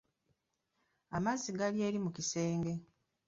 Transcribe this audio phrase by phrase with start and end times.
[1.15, 2.73] Amazzi gali eri mu kisenge.